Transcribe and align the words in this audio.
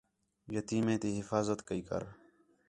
یتیمیں 0.55 0.99
تی 1.01 1.09
حفاظت 1.19 1.59
کَئی 1.67 1.81
کر 1.89 2.03